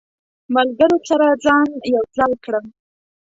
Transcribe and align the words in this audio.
ملګرو 0.55 0.97
سره 1.09 1.27
ځان 1.43 1.67
یو 1.93 2.03
ځای 2.17 2.33
کړم. 2.43 2.65